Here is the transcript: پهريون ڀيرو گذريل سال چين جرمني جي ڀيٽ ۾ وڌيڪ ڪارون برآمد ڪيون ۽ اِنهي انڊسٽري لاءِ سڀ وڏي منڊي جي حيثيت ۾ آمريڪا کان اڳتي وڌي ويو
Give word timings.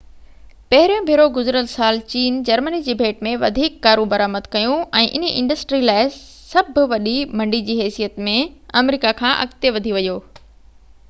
پهريون 0.73 1.03
ڀيرو 1.07 1.25
گذريل 1.33 1.67
سال 1.73 1.99
چين 2.13 2.39
جرمني 2.47 2.79
جي 2.87 2.95
ڀيٽ 3.01 3.21
۾ 3.27 3.33
وڌيڪ 3.43 3.75
ڪارون 3.83 4.09
برآمد 4.15 4.47
ڪيون 4.55 4.81
۽ 5.03 5.05
اِنهي 5.19 5.29
انڊسٽري 5.43 5.81
لاءِ 5.91 6.09
سڀ 6.17 6.81
وڏي 6.95 7.15
منڊي 7.43 7.63
جي 7.71 7.79
حيثيت 7.83 8.19
۾ 8.31 8.37
آمريڪا 8.83 9.13
کان 9.23 9.37
اڳتي 9.47 9.77
وڌي 9.79 9.95
ويو 10.01 10.17